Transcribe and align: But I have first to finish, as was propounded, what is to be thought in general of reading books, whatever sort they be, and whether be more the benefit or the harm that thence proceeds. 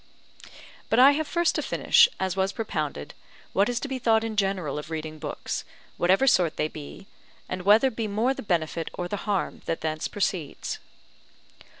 But 0.89 0.97
I 0.97 1.11
have 1.11 1.27
first 1.27 1.53
to 1.53 1.61
finish, 1.61 2.09
as 2.19 2.35
was 2.35 2.53
propounded, 2.53 3.13
what 3.53 3.69
is 3.69 3.79
to 3.81 3.87
be 3.87 3.99
thought 3.99 4.23
in 4.23 4.35
general 4.35 4.79
of 4.79 4.89
reading 4.89 5.19
books, 5.19 5.63
whatever 5.95 6.25
sort 6.25 6.57
they 6.57 6.67
be, 6.67 7.05
and 7.47 7.61
whether 7.61 7.91
be 7.91 8.07
more 8.07 8.33
the 8.33 8.41
benefit 8.41 8.89
or 8.95 9.07
the 9.07 9.17
harm 9.29 9.61
that 9.65 9.81
thence 9.81 10.07
proceeds. 10.07 10.79